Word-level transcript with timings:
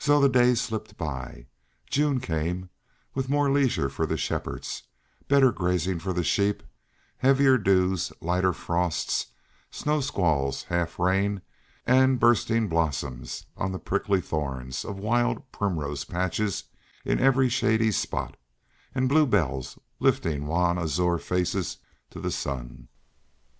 So 0.00 0.18
the 0.20 0.28
days 0.28 0.60
slipped 0.60 0.96
by. 0.96 1.46
June 1.88 2.18
came, 2.18 2.68
with 3.14 3.28
more 3.28 3.48
leisure 3.48 3.88
for 3.88 4.04
the 4.04 4.16
shepherds, 4.16 4.82
better 5.28 5.52
grazing 5.52 6.00
for 6.00 6.12
the 6.12 6.24
sheep, 6.24 6.64
heavier 7.18 7.56
dews, 7.56 8.12
lighter 8.20 8.52
frosts, 8.52 9.26
snow 9.70 10.00
squalls 10.00 10.64
half 10.64 10.98
rain, 10.98 11.42
and 11.86 12.18
bursting 12.18 12.66
blossoms 12.66 13.46
on 13.56 13.70
the 13.70 13.78
prickly 13.78 14.20
thorns, 14.20 14.84
wild 14.84 15.52
primrose 15.52 16.02
patches 16.04 16.64
in 17.04 17.20
every 17.20 17.48
shady 17.48 17.92
spot, 17.92 18.36
and 18.96 19.08
bluebells 19.08 19.78
lifting 20.00 20.48
wan 20.48 20.76
azure 20.76 21.18
faces 21.18 21.76
to 22.10 22.18
the 22.18 22.32
sun. 22.32 22.88